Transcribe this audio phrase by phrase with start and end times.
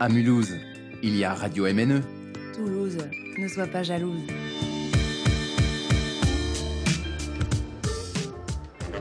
[0.00, 0.54] À Mulhouse,
[1.02, 2.02] il y a Radio MNE.
[2.54, 2.98] Toulouse,
[3.36, 4.20] ne sois pas jalouse.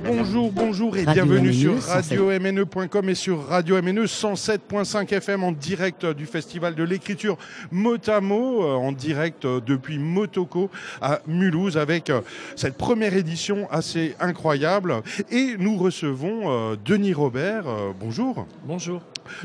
[0.04, 5.52] Bonjour, bonjour et Radio bienvenue MNE, sur radio-mne.com et sur Radio MNE 107.5 FM en
[5.52, 7.38] direct du Festival de l'écriture
[7.71, 10.71] Motamo, euh, en direct euh, depuis Motoko
[11.02, 12.21] à Mulhouse avec euh,
[12.55, 14.95] cette première édition assez incroyable.
[15.29, 17.68] Et nous recevons euh, Denis Robert.
[17.68, 18.48] Euh, Bonjour.
[18.66, 19.02] Bonjour.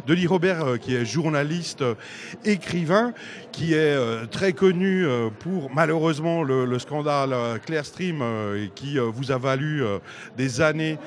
[0.06, 1.94] Denis Robert, euh, qui est journaliste, euh,
[2.44, 3.12] écrivain,
[3.52, 5.04] qui est euh, très connu
[5.40, 7.34] pour malheureusement le, le scandale
[7.66, 8.22] Clearstream,
[8.74, 9.82] qui vous a valu
[10.36, 10.98] des années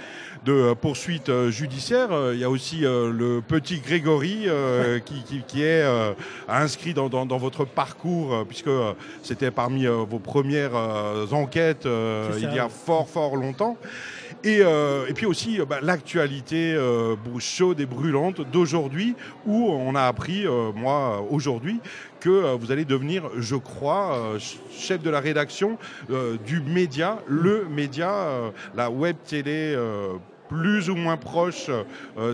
[0.46, 2.10] de poursuites judiciaires.
[2.34, 4.48] Il y a aussi le petit Grégory
[5.06, 5.84] qui, qui- qui est
[6.48, 8.70] inscrit dans, dans- dans votre parcours, puisque
[9.24, 10.76] c'était parmi vos premières
[11.32, 11.88] enquêtes
[12.38, 13.78] il y a fort fort longtemps.
[14.44, 19.96] Et, euh, et puis aussi euh, bah, l'actualité euh, chaude et brûlante d'aujourd'hui, où on
[19.96, 21.80] a appris, moi, aujourd'hui,
[22.20, 25.78] que vous allez devenir, je crois, ch- chef de la rédaction
[26.46, 29.78] du média, le média, la web télé
[30.50, 31.70] plus ou moins proche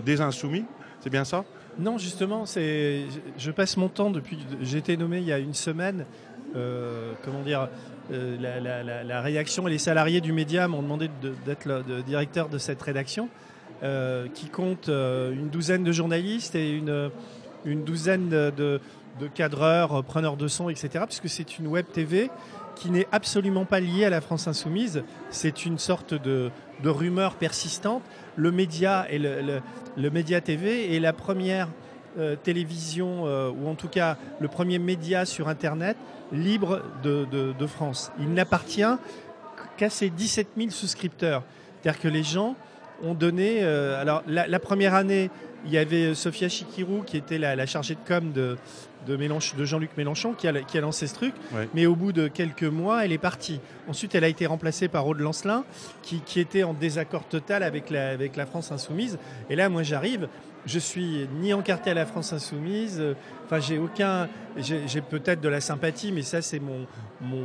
[0.04, 0.64] des insoumis.
[1.00, 1.44] C'est bien ça?
[1.78, 3.04] Non, justement, c'est,
[3.38, 4.38] je passe mon temps depuis.
[4.60, 6.04] J'ai été nommé il y a une semaine.
[6.56, 7.68] Euh, comment dire
[8.12, 12.48] euh, la, la- rédaction et les salariés du média m'ont demandé de- d'être le directeur
[12.48, 13.28] de cette rédaction,
[13.82, 17.10] euh, qui compte une douzaine de journalistes et une,
[17.64, 18.80] une douzaine de, de-
[19.28, 21.04] cadreurs, preneurs de son, etc.
[21.06, 22.30] Puisque c'est une web TV
[22.74, 25.04] qui n'est absolument pas liée à la France insoumise.
[25.30, 26.50] C'est une sorte de,
[26.82, 28.02] de rumeur persistante.
[28.36, 29.60] Le média et le-
[29.96, 31.68] le média TV est la première
[32.18, 35.96] euh, télévision, euh, ou en tout cas le premier média sur Internet
[36.30, 38.10] libre de, France.
[38.18, 38.82] Il n'appartient
[39.76, 41.42] qu'à ses 17 000 souscripteurs.
[41.80, 42.54] C'est-à-dire que les gens
[43.02, 43.60] ont donné...
[43.62, 45.30] euh, alors la première année,
[45.64, 48.56] il y avait Sophia Chikirou qui était la, la chargée de com de,
[49.06, 51.34] de, Mélenchon- de Jean-Luc Mélenchon qui a, qui a lancé ce truc.
[51.52, 51.68] Ouais.
[51.74, 53.60] Mais au bout de quelques mois, elle est partie.
[53.88, 55.64] Ensuite, elle a été remplacée par Aude Lancelin
[56.02, 59.18] qui, qui était en désaccord total avec la, avec la France insoumise.
[59.50, 60.28] Et là, moi, j'arrive.
[60.64, 62.98] Je suis ni encarté à la France insoumise.
[63.00, 63.14] euh,
[63.46, 64.28] Enfin, j'ai aucun.
[64.56, 66.86] J'ai j'ai peut-être de la sympathie, mais ça, c'est mon.
[67.20, 67.44] mon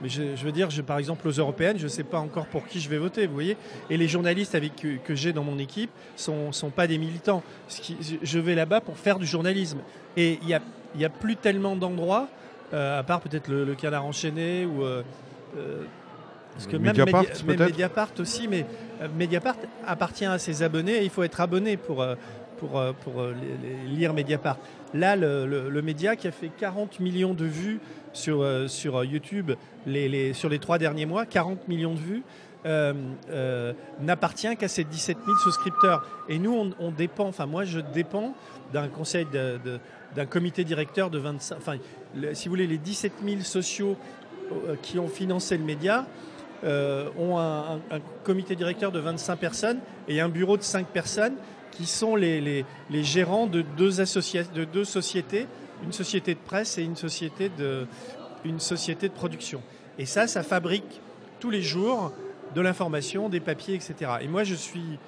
[0.00, 2.46] mais je, je veux dire, je, par exemple, aux européennes, je ne sais pas encore
[2.46, 3.56] pour qui je vais voter, vous voyez.
[3.90, 7.42] Et les journalistes avec que, que j'ai dans mon équipe sont, sont pas des militants.
[7.68, 9.78] Ce qui- je- vais là-bas pour faire du journalisme.
[10.16, 10.60] Et il n'y a,
[10.96, 12.28] y a plus tellement d'endroits,
[12.72, 14.84] euh, à part peut-être le, le Canard enchaîné ou.
[14.84, 15.02] euh,
[15.56, 15.82] euh,
[16.54, 18.66] parce que même Mediapart, Média- même Mediapart aussi, mais
[19.16, 22.02] Mediapart appartient à ses abonnés et il faut être abonné pour,
[22.58, 24.58] pour, euh, euh, les- lire Mediapart.
[24.94, 27.80] Là, le, média qui a fait 40 millions de vues
[28.12, 29.52] sur, euh, sur YouTube
[30.34, 32.22] sur les trois derniers mois, 40 millions de vues,
[34.00, 36.04] n'appartient qu'à ses 17 000 souscripteurs.
[36.28, 38.34] Et nous, on, dépend, enfin moi, je dépends
[38.72, 39.26] d'un conseil,
[40.14, 41.76] d'un comité directeur de 25, enfin,
[42.32, 43.96] si vous voulez, les 17 000 sociaux
[44.82, 46.06] qui ont financé le média,
[46.64, 51.34] ont un- un comité directeur de 25 personnes et un bureau de 5 personnes
[51.78, 52.40] qui sont les,
[52.90, 55.46] les- gérants de deux, de deux sociétés,
[55.84, 57.86] une société de presse et une société de,
[58.44, 59.62] une société de production.
[59.96, 61.00] Et ça, ça fabrique
[61.38, 62.12] tous les jours
[62.56, 63.94] de l'information, des papiers, etc.
[64.22, 64.98] Et moi, je suis,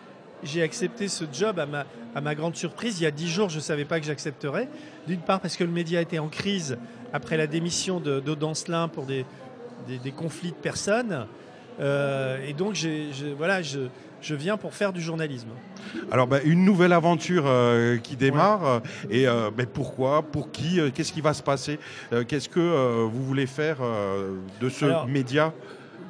[0.44, 3.00] j'ai accepté ce job à ma, à ma grande surprise.
[3.00, 4.69] Il y a dix jours, je ne savais pas que j'accepterais.
[5.09, 6.78] D'une part parce que le média était en crise
[7.12, 9.25] après la démission de- d'Audancelin pour des,
[9.88, 11.26] des, conflits de personnes.
[11.80, 12.76] Euh, et donc,
[13.36, 13.60] voilà,
[14.22, 15.48] je viens pour faire du journalisme.
[16.12, 18.64] Alors, bah, une nouvelle aventure euh, qui démarre.
[18.66, 21.78] euh, Et euh, bah, pourquoi Pour qui euh, Qu'est-ce qui va se passer
[22.28, 23.78] Qu'est-ce que vous voulez faire
[24.60, 25.53] de ce Alors, média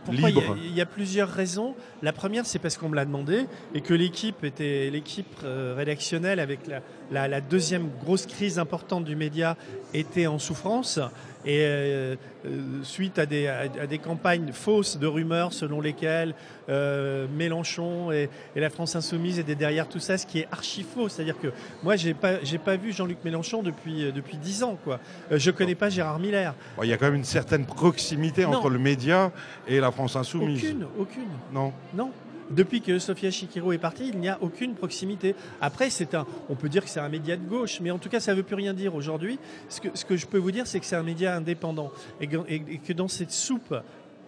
[0.04, 0.56] Pourquoi il y, a, Libre?
[0.64, 1.74] il y a plusieurs raisons.
[2.02, 6.40] La première, c'est parce qu'on me l'a demandé et que l'équipe était l'équipe euh, rédactionnelle
[6.40, 6.80] avec la,
[7.10, 9.56] la- la deuxième grosse crise importante du média
[9.94, 10.98] était en souffrance
[11.46, 12.48] et euh, euh,
[12.82, 16.34] suite à des, à, à des campagnes fausses de rumeurs selon lesquelles
[16.68, 20.82] euh, Mélenchon et, et la France insoumise étaient derrière tout ça, ce qui est archi
[20.82, 21.08] faux.
[21.08, 21.48] C'est-à-dire que
[21.82, 25.00] moi, j'ai pas j'ai pas vu Jean-Luc Mélenchon depuis depuis dix ans quoi.
[25.30, 26.54] Je connais pas Gérard Miller.
[26.76, 28.54] Bon, Il y a quand même une certaine proximité Non.
[28.58, 29.32] entre le média
[29.66, 30.62] et la France insoumise.
[30.62, 31.28] Aucune, aucune.
[31.52, 31.72] Non.
[31.94, 32.10] Non.
[32.50, 35.36] Depuis que Sofia Chikiro est partie, il n'y a aucune proximité.
[35.60, 38.08] Après, c'est un, on peut dire que c'est un média de gauche, mais en tout
[38.08, 39.38] cas, ça ne veut plus rien dire aujourd'hui.
[39.68, 43.08] Ce que, je peux vous dire, c'est que c'est un média indépendant et que, dans
[43.08, 43.74] cette soupe,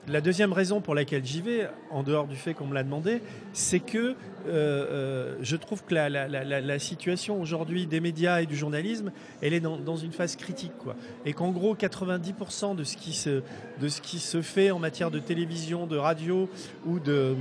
[0.08, 3.22] la deuxième raison pour laquelle j'y vais, en dehors du fait qu'on me l'a demandé,
[3.52, 4.14] c'est que euh,
[4.48, 9.76] euh, je trouve que la situation aujourd'hui des médias et du journalisme, elle est dans,
[9.76, 10.72] dans une phase critique.
[10.78, 10.96] Quoi.
[11.24, 13.42] Et qu'en gros, 90% de ce, qui se,
[13.80, 16.48] de ce qui se fait en matière de télévision, de radio
[16.84, 17.36] ou de,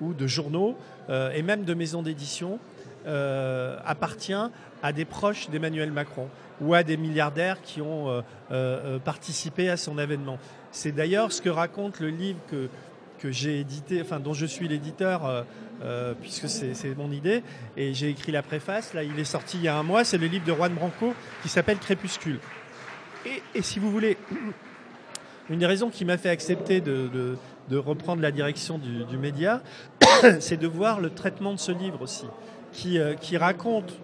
[0.00, 0.76] ou de journaux,
[1.10, 2.58] euh, et même de maisons d'édition,
[3.06, 4.32] euh, appartient
[4.82, 6.28] à des proches d'Emmanuel Macron
[6.60, 10.38] ou à des milliardaires qui ont euh, participé à son avènement.
[10.70, 12.68] C'est d'ailleurs ce que raconte le livre que,
[13.18, 15.44] que j'ai édité, enfin dont je suis l'éditeur,
[16.20, 17.42] puisque c'est mon idée,
[17.76, 18.94] et j'ai écrit la préface.
[18.94, 20.04] Là, il est sorti il y a un mois.
[20.04, 21.12] C'est le livre de Juan Branco
[21.42, 22.38] qui s'appelle Crépuscule.
[23.54, 24.18] Et, si vous voulez,
[25.48, 27.36] une des raisons qui m'a fait accepter de,
[27.68, 29.62] de, reprendre la direction du, média,
[30.40, 32.26] c'est de voir le traitement de ce livre aussi,
[32.72, 33.94] qui, euh, raconte,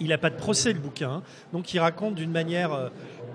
[0.00, 2.88] il n'a pas de procès le bouquin, hein, donc il raconte d'une manière, euh,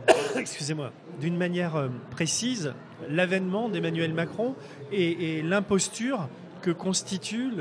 [1.20, 2.74] d'une manière euh, précise
[3.10, 4.56] l'avènement d'Emmanuel Macron
[4.92, 6.28] et, l'imposture
[6.62, 7.52] que constitue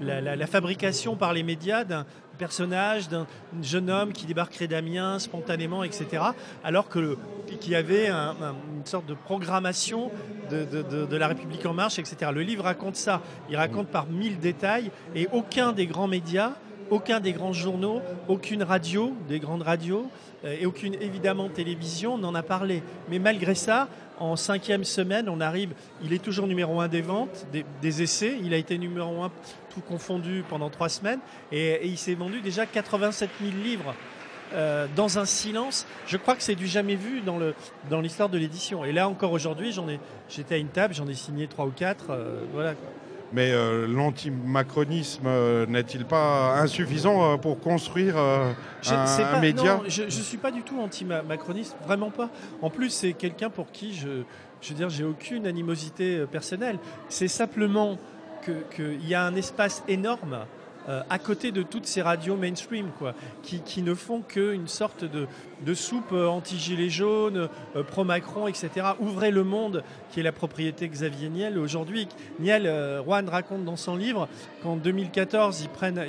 [0.00, 2.06] la, fabrication par les médias d'un
[2.42, 3.28] personnage, d'un
[3.62, 6.24] jeune homme qui débarquerait d'Amiens spontanément, etc.
[6.64, 7.16] Alors que
[7.60, 10.10] qu'il y avait un, un, une sorte de programmation
[10.50, 12.32] de, la République en marche, etc.
[12.34, 13.22] Le livre raconte ça.
[13.48, 16.54] Il raconte par mille détails et aucun des grands médias,
[16.90, 20.10] aucun des grands journaux, aucune radio, des grandes radios
[20.44, 22.82] euh, et aucune évidemment télévision n'en a parlé.
[23.08, 23.86] Mais malgré ça,
[24.18, 27.46] en cinquième semaine, on arrive, il est toujours numéro un des ventes,
[27.80, 29.30] des essais, il a été numéro un
[29.72, 31.20] tout confondu pendant trois semaines,
[31.50, 33.94] et, et il s'est vendu déjà 87 000 livres
[34.54, 35.86] euh, dans un silence.
[36.06, 37.54] Je crois que c'est du jamais vu dans le
[37.90, 38.84] dans l'histoire de l'édition.
[38.84, 39.98] Et là encore aujourd'hui, j'en ai,
[40.28, 42.74] j'étais à une table, j'en ai signé trois ou quatre, euh, voilà.
[43.32, 48.54] Mais euh, l'antimacronisme euh, n'est-il pas insuffisant pour construire un,
[48.84, 52.28] pas, un, média non, Je ne suis pas du tout anti-macroniste, vraiment pas.
[52.60, 54.24] En plus, c'est quelqu'un pour qui je,
[54.60, 56.78] je veux dire, j'ai aucune animosité personnelle.
[57.08, 57.96] C'est simplement
[58.42, 60.46] qu'il y a un espace énorme
[60.88, 65.04] euh, à côté de toutes ces radios mainstream, quoi, qui, qui ne font qu'une sorte
[65.04, 65.26] de,
[65.64, 68.70] de soupe anti-gilets jaunes, euh, pro-Macron, etc.
[69.00, 72.08] Ouvrez le monde, qui est la propriété Xavier Niel aujourd'hui.
[72.40, 74.28] Niel, euh, Juan raconte dans son livre
[74.62, 76.00] qu'en 2014, ils prennent,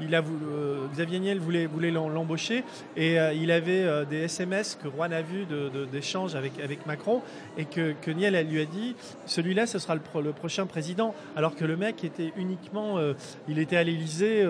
[0.00, 2.64] il, a euh, Xavier Niel voulait, voulait l'embaucher
[2.96, 5.46] et euh, il avait euh, des SMS que Juan a vus
[5.92, 7.22] d'échanges de, de, avec, avec Macron
[7.56, 8.94] et que, que Niel elle lui a dit
[9.26, 11.14] celui-là, ce sera le, pro, le, prochain président.
[11.36, 13.14] Alors que le mec était uniquement, euh,
[13.58, 14.46] il était à l'Élysée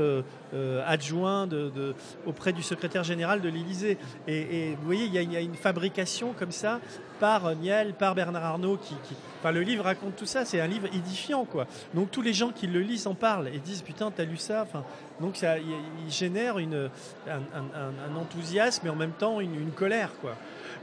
[0.87, 1.94] adjoint de, de,
[2.26, 3.96] auprès du secrétaire général de l'Élysée.
[4.26, 6.81] Et, vous voyez, il y, a, une fabrication comme ça
[7.19, 8.76] par Niel, par Bernard Arnault.
[8.76, 9.15] Qui, qui...
[9.41, 10.44] Enfin, le livre raconte tout ça.
[10.44, 11.67] C'est un livre édifiant, quoi.
[11.94, 14.62] Donc tous les gens qui le lisent en parlent et disent putain, t'as lu ça.
[14.62, 14.85] Enfin,
[15.20, 16.91] donc ça, il, génère une,
[17.29, 20.35] un, un, un, enthousiasme et en même temps une, une colère, quoi.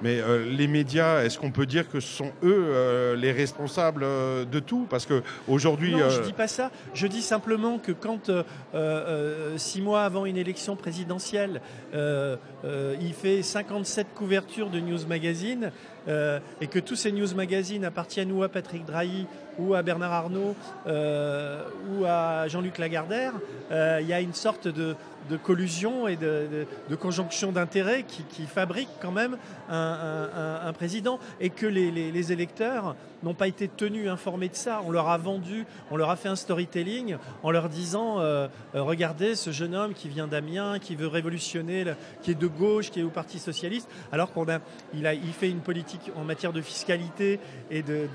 [0.02, 4.04] Mais euh, les médias, est-ce qu'on peut dire que ce sont eux euh, les responsables
[4.04, 4.88] euh, de tout?
[4.90, 6.72] Parce que aujourd'hui, non, je dis pas ça.
[6.94, 8.30] Je dis simplement que quand
[8.74, 11.62] euh, six mois avant une élection présidentielle,
[11.94, 15.72] il fait 57 couvertures de news magazine
[16.08, 19.26] et que tous ces news magazines appartiennent ou à Patrick Drahi
[19.58, 20.56] ou à Bernard Arnault
[20.86, 23.34] ou à Jean-Luc Lagardère,
[23.72, 24.96] il y a une sorte de
[25.30, 26.66] de collusion et de,
[27.00, 29.38] conjonction d'intérêts qui, qui fabrique quand même
[29.70, 34.82] un, président et que les, électeurs n'ont pas été tenus informés de ça.
[34.86, 39.36] On leur a vendu, on leur a fait un storytelling en leur disant euh, regardez
[39.36, 41.86] ce jeune homme qui vient d'Amiens, qui veut révolutionner,
[42.22, 44.60] qui est de gauche, qui est au Parti socialiste, alors qu'on a
[44.94, 47.40] il, a il fait une politique en matière de fiscalité
[47.72, 48.08] et de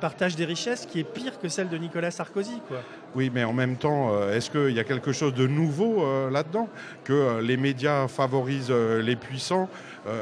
[0.00, 2.60] partage des richesses qui est pire que celle de Nicolas Sarkozy.
[2.68, 2.82] Quoi.
[3.14, 6.30] Oui, mais en même temps, euh, est-ce qu'il y a quelque chose de nouveau euh,
[6.30, 6.68] là-dedans
[7.04, 9.68] Que euh, les médias favorisent euh, les puissants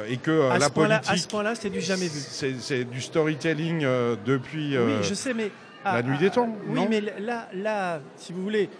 [0.08, 1.08] et que la politique.
[1.08, 2.20] À ce point-là, c'est du jamais vu.
[2.60, 3.84] C'est du storytelling
[4.24, 5.50] depuis oui, je sais, mais,
[5.84, 6.48] la à, nuit des temps.
[6.68, 8.70] oui, non mais là, là, si vous voulez,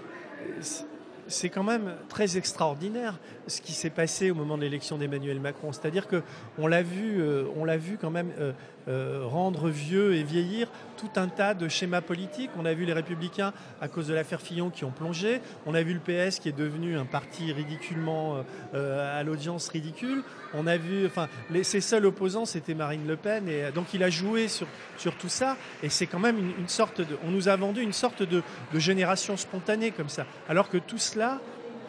[1.33, 5.73] c'est quand même très extraordinaire ce qui s'est passé au moment de l'élection d'Emmanuel Macron.
[5.73, 6.23] C'est-à-dire que
[6.59, 8.53] on l'a vu, euh, on l'a vu quand même euh,
[8.89, 12.51] euh, rendre vieux et vieillir tout un tas de schémas politiques.
[12.57, 15.41] On a vu les Républicains à cause de l'affaire Fillon qui ont plongé.
[15.67, 20.23] On a vu le PS qui est devenu un parti ridiculement euh, à l'audience ridicule.
[20.55, 21.29] On a vu, enfin,
[21.63, 25.29] ses seuls opposants c'était Marine Le Pen et donc il a joué sur sur tout
[25.29, 25.57] ça.
[25.83, 28.43] Et c'est quand même une, une, sorte de, on nous a vendu une sorte de,
[28.73, 31.41] de génération spontanée comme ça, alors que tout cela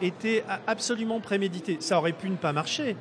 [0.01, 1.77] était absolument prémédité.
[1.79, 2.95] Ça aurait pu ne pas marcher.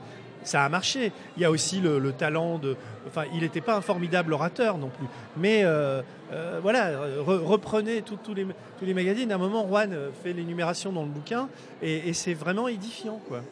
[0.44, 1.12] Ça a marché.
[1.36, 2.76] Il y a aussi le, le talent de.
[3.06, 5.06] Enfin, il n'était pas un formidable orateur non plus.
[5.36, 8.46] Mais euh, euh, voilà, re, reprenez tous les,
[8.78, 9.30] tous les magazines.
[9.32, 11.48] À un moment, Juan fait l'énumération dans le bouquin
[11.82, 13.42] et, et c'est vraiment édifiant, quoi.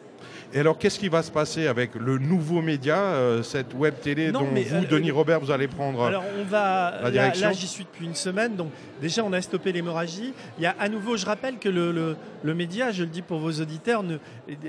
[0.53, 4.33] Et alors, qu'est-ce qui va se passer avec le nouveau média, euh, cette web télé
[4.33, 7.11] Non, dont mais, vous, euh, Denis Robert, vous allez prendre Alors on va la là-
[7.11, 7.47] direction?
[7.47, 8.69] là, j'y suis depuis une semaine donc
[9.01, 10.33] déjà on a stoppé l'hémorragie.
[10.57, 13.21] Il y a à nouveau je rappelle que le, le- le média je le dis
[13.21, 14.17] pour vos auditeurs ne-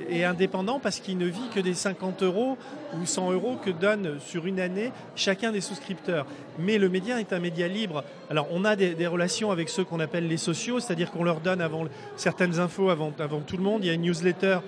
[0.09, 2.57] est, indépendant parce qu'il ne vit que des 50 euros
[3.01, 6.27] ou 100 euros que donne sur une année chacun des souscripteurs.
[6.61, 8.05] Mais le média est un média libre.
[8.31, 11.41] Alors on a des, des relations avec ceux qu'on appelle les sociaux, c'est-à-dire qu'on leur
[11.41, 13.81] donne avant certaines infos avant, avant tout le monde.
[13.83, 14.59] Il y a une newsletter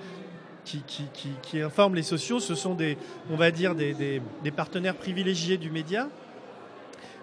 [0.65, 2.39] qui, qui, qui, qui informe les sociaux.
[2.39, 2.97] Ce sont des,
[3.29, 4.21] on va dire, des
[4.55, 6.09] partenaires privilégiés du média.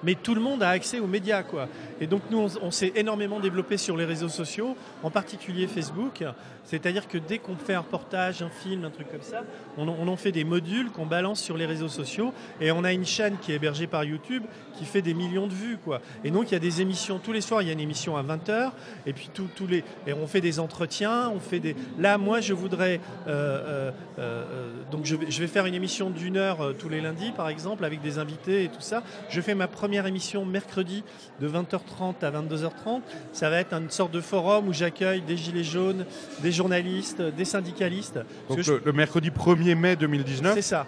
[0.03, 1.69] Mais tout le monde a accès aux médias, quoi.
[2.01, 6.25] Et donc nous, on, on s'est énormément développé sur les réseaux sociaux, en particulier Facebook.
[6.65, 9.43] C'est-à-dire que dès qu'on fait un reportage, un film, un truc comme ça,
[9.77, 12.33] on, en- fait des modules qu'on balance sur les réseaux sociaux.
[12.61, 14.45] Et on a une chaîne qui est hébergée par YouTube
[14.79, 16.01] qui fait des millions de vues, quoi.
[16.25, 17.63] Et donc il y a des émissions tous les soirs.
[17.63, 18.71] Il y a une émission à 20h.
[19.07, 21.75] Et puis tous les, et on fait des entretiens, on fait des.
[21.99, 23.01] Là, moi, je voudrais.
[23.27, 27.01] euh, euh, euh, donc je vais, je vais faire une émission d'une heure tous les
[27.01, 29.03] lundis, par exemple, avec des invités et tout ça.
[29.31, 31.05] Je fais ma première émission mercredi
[31.41, 33.01] de 20h30 à 22h30.
[33.33, 36.05] Ça va être une sorte de forum où j'accueille des gilets jaunes,
[36.41, 38.19] des journalistes, des syndicalistes.
[38.49, 40.55] Donc, je- le, mercredi 1er mai 2019.
[40.55, 40.87] c'est ça.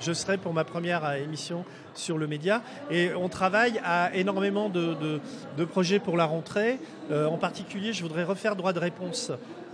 [0.00, 1.64] Je serai pour ma première euh, émission
[1.94, 2.62] sur le média.
[2.90, 5.20] Et on travaille à énormément de, de-
[5.58, 6.78] de projets pour la rentrée.
[7.10, 9.30] Euh, en particulier, je voudrais refaire droit de réponse.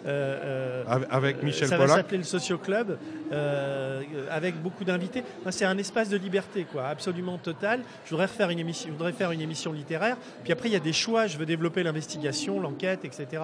[0.06, 2.96] Euh, euh, Avec- Michel ça va s'appeler le Socio Club,
[3.32, 5.24] euh, avec beaucoup d'invités.
[5.50, 7.80] C'est un espace de liberté, quoi, absolument total.
[8.04, 10.16] Je voudrais refaire une émission, je voudrais faire une émission littéraire.
[10.44, 11.26] Puis après, il y a des choix.
[11.26, 13.42] Je veux développer l'investigation, l'enquête, etc.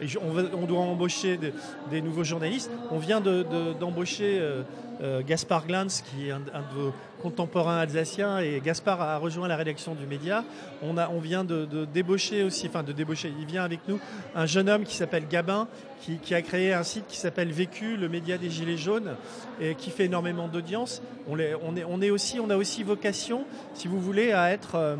[0.00, 1.52] Et je- on, doit embaucher de-
[1.90, 2.70] des nouveaux journalistes.
[2.90, 4.62] On vient de- de- d'embaucher euh,
[5.02, 6.94] euh, Gaspard Glantz, qui est un, un de vos
[7.24, 10.44] contemporains alsaciens, et Gaspard a rejoint la rédaction du média.
[10.82, 13.98] On, a, on vient de, débaucher aussi, enfin de débaucher, il vient avec nous
[14.34, 15.66] un jeune homme qui s'appelle Gabin,
[16.02, 19.16] qui, a créé un site qui s'appelle Vécu, le média des Gilets jaunes,
[19.58, 21.00] et qui fait énormément d'audience.
[21.26, 21.54] On, on, est,
[21.88, 24.96] on, est on a aussi vocation, si vous voulez, à être, euh,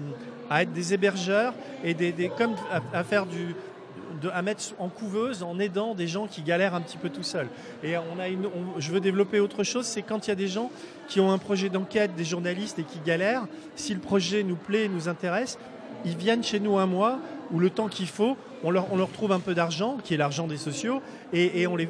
[0.49, 1.53] à être des hébergeurs
[1.85, 2.55] et des, comme
[2.95, 3.55] à faire du,
[4.33, 7.49] à mettre en couveuse en aidant des gens qui galèrent un petit peu tout seuls.
[7.83, 7.95] Et
[8.79, 10.71] je veux développer autre chose, c'est quand il y a des gens
[11.09, 14.89] qui ont un projet d'enquête, des journalistes et qui galèrent, si le projet nous plaît,
[14.89, 15.59] nous intéresse,
[16.05, 17.19] ils viennent chez nous un mois
[17.51, 20.57] ou le temps qu'il faut, on leur, trouve un peu d'argent, qui est l'argent des
[20.57, 21.03] sociaux,
[21.33, 21.89] et, on, les,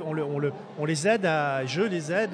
[0.87, 2.31] les aide à, je les aide,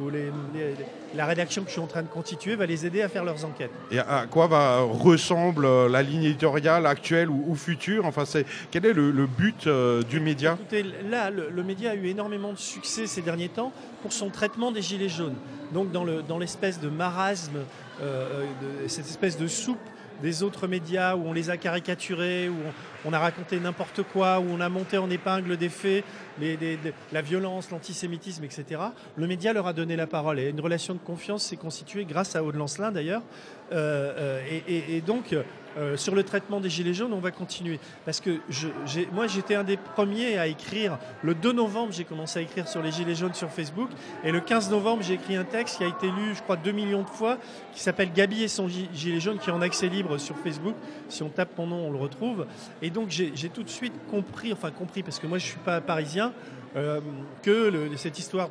[0.00, 0.74] ou les- les-
[1.14, 3.44] la rédaction que je suis en train de constituer va les aider à faire leurs
[3.44, 3.70] enquêtes.
[3.90, 8.04] Et à quoi va ressemble euh, la ligne éditoriale actuelle ou, ou future?
[8.06, 10.56] Enfin, c'est quel est le, le but euh, du média?
[10.60, 14.28] Écoutez, là, le, le média a eu énormément de succès ces derniers temps pour son
[14.30, 15.36] traitement des gilets jaunes.
[15.72, 17.58] Donc, dans le- dans l'espèce de marasme,
[18.02, 18.44] euh,
[18.82, 19.78] de, cette espèce de soupe
[20.22, 22.54] des autres médias où on les a caricaturés, où
[23.04, 26.04] on, on a raconté n'importe quoi, où on a monté en épingle des faits,
[27.12, 28.80] la violence, l'antisémitisme, etc.
[29.16, 32.36] Le média leur a donné la parole et une relation de confiance s'est constituée grâce
[32.36, 33.22] à Aude Lancelin d'ailleurs.
[33.70, 35.34] Euh, euh, et, donc,
[35.76, 37.78] euh, sur le traitement des Gilets jaunes, on va continuer.
[38.06, 38.40] Parce que
[39.12, 40.98] moi, j'étais un des premiers à écrire.
[41.22, 43.90] Le 2 novembre, j'ai commencé à écrire sur les Gilets jaunes sur Facebook.
[44.24, 46.72] Et le 15 novembre, j'ai écrit un texte qui a été lu, je crois, 2
[46.72, 47.36] millions de fois,
[47.74, 50.74] qui s'appelle Gabi et son gi- Gilet jaune, qui est en accès libre sur Facebook.
[51.10, 52.46] Si on tape mon nom, on le retrouve.
[52.80, 55.80] Et donc, j'ai tout de suite compris, enfin compris, parce que moi, je suis pas
[55.82, 56.27] parisien,
[56.76, 57.00] euh,
[57.42, 58.50] que cette histoire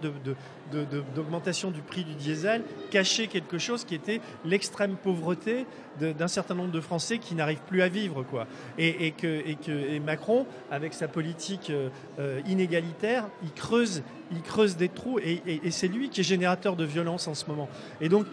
[1.16, 5.66] d'augmentation du prix du diesel cachait quelque chose qui était l'extrême pauvreté
[6.00, 8.24] d'un certain nombre de Français qui n'arrivent plus à vivre.
[8.24, 8.48] Quoi.
[8.78, 15.20] Et, que, Macron, avec sa politique euh, euh, inégalitaire, il creuse, il creuse des trous
[15.20, 17.70] et c'est lui qui est générateur de violence en ce moment.
[18.02, 18.26] Et donc,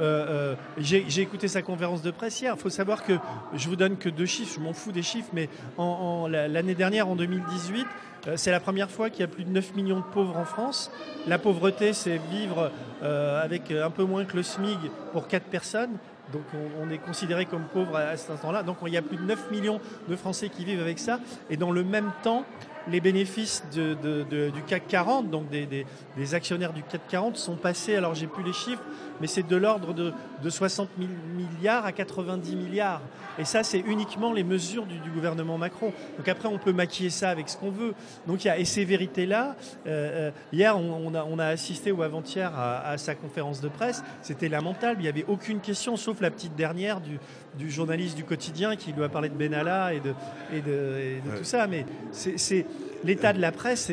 [0.00, 2.54] euh, euh, j'ai écouté sa conférence de presse hier.
[2.56, 3.14] Il faut savoir que
[3.54, 7.16] je vous donne que deux chiffres, je m'en fous des chiffres, mais l'année dernière, en
[7.16, 7.86] 2018,
[8.26, 10.44] euh, c'est la première fois qu'il y a plus de 9 millions de pauvres en
[10.44, 10.90] France.
[11.26, 12.70] La pauvreté, c'est vivre
[13.02, 14.78] avec un peu moins que le SMIG
[15.12, 15.96] pour 4 personnes.
[16.32, 16.42] Donc
[16.80, 18.62] on, est considéré comme pauvre à cet instant-là.
[18.62, 21.18] Donc il y a plus de 9 millions de Français qui vivent avec ça.
[21.48, 22.44] Et dans le même temps,
[22.88, 27.00] les bénéfices de- de- de- du CAC 40, donc des, des- des actionnaires du CAC
[27.08, 28.82] 40, sont passés, alors j'ai plus les chiffres,
[29.20, 33.02] mais c'est de l'ordre de, de 60 000 milliards à 90 milliards.
[33.38, 35.92] Et ça, c'est uniquement les mesures du, du gouvernement Macron.
[36.18, 37.94] Donc après, on peut maquiller ça avec ce qu'on veut.
[38.26, 39.56] Donc il y a, et ces vérités-là,
[39.86, 43.60] euh, euh, hier, on, on a, on a assisté ou avant-hier à, à sa conférence
[43.60, 47.18] de presse, c'était lamentable, il n'y avait aucune question, sauf la petite dernière du,
[47.58, 50.14] du journaliste du quotidien qui lui a parlé de Benalla et de,
[50.52, 51.66] et de, et tout ça.
[51.66, 52.66] Mais c'est-
[53.04, 53.90] l'état de la presse,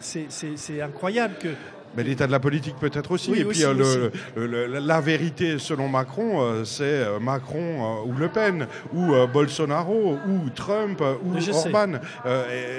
[0.00, 1.48] c'est- incroyable que
[1.96, 3.30] Mais l'état de la politique peut-être aussi.
[3.30, 3.98] Oui, et aussi, puis euh, aussi.
[4.36, 9.14] le- le- le- la vérité selon Macron, euh, c'est euh, Macron ou Le Pen, ou
[9.32, 11.50] Bolsonaro, ou Trump, ou Je.
[11.52, 11.98] Orban.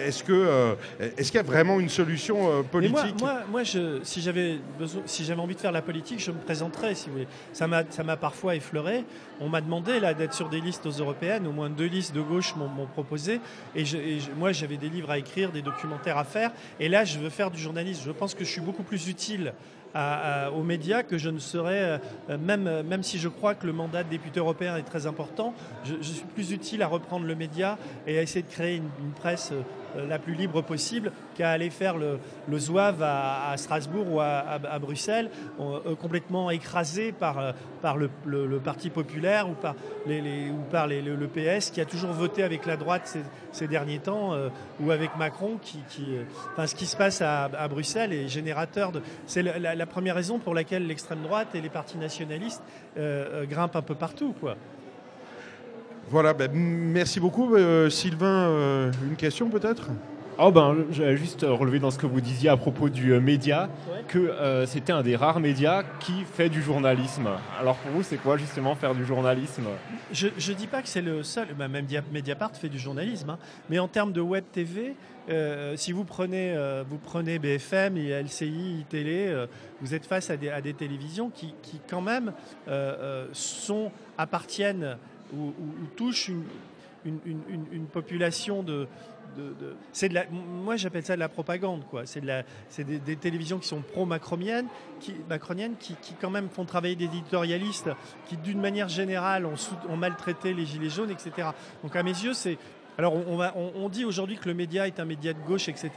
[0.05, 3.99] Est-ce que est-ce qu'il y a vraiment une solution Mais politique moi, moi, moi je,
[4.03, 7.13] si j'avais besoin- si j'avais envie de faire la politique, je me présenterais, si vous
[7.13, 7.27] voulez.
[7.53, 9.03] Ça m'a, ça m'a parfois effleuré.
[9.39, 11.45] On m'a demandé là d'être sur des listes aux européennes.
[11.47, 13.39] Au moins deux listes de gauche m'ont, m'ont proposé.
[13.75, 16.51] Et, je- et je- moi, j'avais des livres à écrire, des documentaires à faire.
[16.79, 18.01] Et là, je veux faire du journalisme.
[18.05, 19.53] Je pense que je suis beaucoup plus utile
[20.53, 21.99] aux médias que je ne serais,
[22.29, 25.07] euh, même, euh, même si je crois que le mandat de député européen est très
[25.07, 28.89] important, je, suis plus utile à reprendre le média et à essayer de créer une,
[28.99, 29.61] une presse euh,
[30.07, 32.19] la plus libre possible qu'à aller faire le,
[32.57, 37.51] zouave à, Strasbourg ou à, Bruxelles, euh, complètement écrasé par, euh,
[37.81, 38.09] par le,
[38.63, 39.75] Parti populaire ou par,
[40.05, 43.17] les, ou par le, PS qui a toujours voté avec la droite
[43.51, 44.49] ces, derniers temps euh,
[44.79, 45.57] ou avec Macron.
[45.61, 49.01] Qui, euh, ce qui se passe à, Bruxelles est générateur de.
[49.25, 52.61] C'est la, première raison pour laquelle l'extrême droite et les partis nationalistes
[52.97, 54.33] euh, euh, grimpent un peu partout.
[54.39, 54.55] Quoi.
[56.09, 57.55] Voilà, ben, merci beaucoup.
[57.55, 59.89] Euh, Sylvain, euh, une question peut-être?
[60.39, 63.69] Oh ben, j'avais juste relevé dans ce que vous disiez à propos du euh, média
[63.91, 64.03] Ouais.
[64.07, 67.27] que euh, c'était un des rares médias qui fait du journalisme.
[67.59, 69.63] Alors pour vous, c'est quoi justement faire du journalisme?
[70.13, 73.31] Je ne dis pas que c'est le seul, bah, même Dia- Mediapart fait du journalisme,
[73.31, 73.39] hein.
[73.69, 74.93] mais en termes de web TV,
[75.29, 79.47] euh, si vous prenez, euh, vous prenez BFM, LCI, télé, euh,
[79.81, 82.31] vous êtes face à des, à des télévisions qui, qui quand même
[82.67, 84.97] euh, euh, sont, appartiennent
[85.33, 86.43] ou, ou- ou touchent une,
[87.05, 87.41] une-
[87.71, 88.87] une- population de...
[89.37, 92.05] de- c'est de la, moi j'appelle ça de la propagande quoi.
[92.05, 94.67] C'est de la, c'est des, télévisions qui sont pro-macroniennes,
[94.99, 97.89] qui, macroniennes, qui, qui quand même font travailler des éditorialistes
[98.27, 99.53] qui d'une manière générale ont,
[99.89, 101.49] ont maltraité les gilets jaunes, etc.
[101.83, 102.57] Donc à mes yeux, c'est...
[102.97, 105.91] Alors on, va, on, dit aujourd'hui que le média est un média de gauche, etc.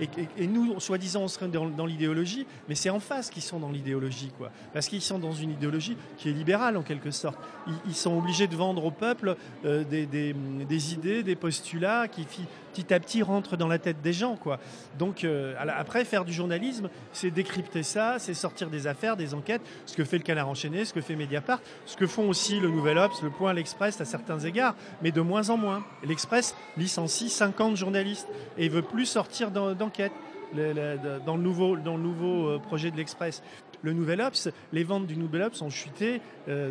[0.00, 4.30] Et, nous, soi-disant, on serait dans, l'idéologie, mais c'est en face qu'ils sont dans l'idéologie,
[4.38, 4.50] quoi.
[4.72, 7.38] Parce qu'ils sont dans une idéologie qui est libérale en quelque sorte.
[7.86, 12.26] Ils, sont obligés de vendre au peuple euh, des, des- idées, des postulats qui
[12.82, 14.58] petit à petit rentrent dans la tête des gens, quoi.
[14.98, 19.62] Donc euh, après, faire du journalisme, c'est décrypter ça, c'est sortir des affaires, des enquêtes,
[19.86, 22.68] ce que fait le Canard enchaîné, ce que fait Mediapart, ce que font aussi le
[22.68, 25.84] Nouvel Obs, le Point, l'Express à certains égards, mais de moins en moins.
[26.04, 28.28] L'Express licencie 50 journalistes
[28.58, 30.12] et veut plus sortir d'en- d'enquête
[30.54, 33.42] le- le- dans le nouveau, dans le nouveau euh, projet de l'Express.
[33.86, 36.20] Le Nouvel Obs, les ventes du Nouvel Obs ont chuté.
[36.48, 36.70] euh,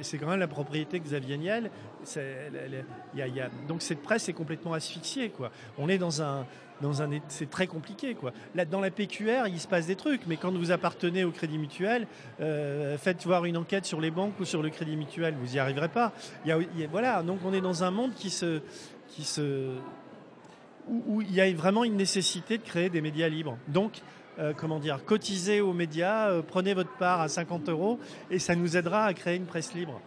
[0.00, 1.70] c'est quand même la propriété de Xavier Niel.
[2.16, 5.30] Y y a- donc cette presse est complètement asphyxiée.
[5.76, 6.46] On est dans un,
[6.80, 8.16] dans un, c'est très compliqué.
[8.54, 11.58] Là, dans la PQR, il se passe des trucs, mais quand vous appartenez au Crédit
[11.58, 12.06] Mutuel,
[12.40, 15.58] euh, faites voir une enquête sur les banques ou sur le Crédit Mutuel, vous n'y
[15.58, 16.12] arriverez pas.
[16.90, 18.62] Voilà, donc on est dans un monde qui se,
[19.08, 19.72] qui se,
[20.88, 23.58] où, où il y a vraiment une nécessité de créer des médias libres.
[23.68, 24.00] Donc,
[24.40, 27.98] euh, comment dire, cotisez aux médias, euh, prenez votre part à 50 euros
[28.30, 30.00] et ça nous aidera à créer une presse libre.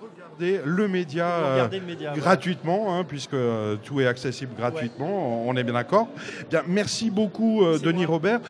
[0.00, 2.10] Regardez le média euh, Regardez le média.
[2.10, 2.22] voilà.
[2.22, 3.36] gratuitement, hein, puisque
[3.84, 6.08] tout est accessible gratuitement, on est bien d'accord.
[6.50, 8.16] Bien, merci beaucoup, Denis moi.
[8.16, 8.40] Robert.